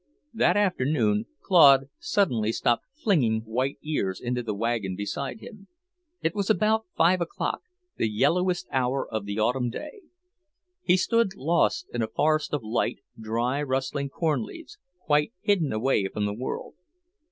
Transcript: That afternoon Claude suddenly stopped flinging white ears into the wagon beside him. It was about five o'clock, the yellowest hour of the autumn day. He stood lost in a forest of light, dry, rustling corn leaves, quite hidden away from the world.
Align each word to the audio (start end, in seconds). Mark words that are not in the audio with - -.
That 0.33 0.57
afternoon 0.57 1.27
Claude 1.41 1.87
suddenly 1.99 2.51
stopped 2.51 2.85
flinging 3.03 3.41
white 3.41 3.77
ears 3.83 4.19
into 4.19 4.41
the 4.41 4.55
wagon 4.55 4.95
beside 4.95 5.41
him. 5.41 5.67
It 6.23 6.33
was 6.33 6.49
about 6.49 6.87
five 6.97 7.21
o'clock, 7.21 7.61
the 7.97 8.09
yellowest 8.09 8.67
hour 8.71 9.07
of 9.07 9.25
the 9.25 9.37
autumn 9.39 9.69
day. 9.69 10.01
He 10.81 10.97
stood 10.97 11.35
lost 11.35 11.87
in 11.93 12.01
a 12.01 12.07
forest 12.07 12.51
of 12.51 12.63
light, 12.63 12.97
dry, 13.15 13.61
rustling 13.61 14.09
corn 14.09 14.41
leaves, 14.41 14.79
quite 15.05 15.33
hidden 15.39 15.71
away 15.71 16.07
from 16.07 16.25
the 16.25 16.33
world. 16.33 16.73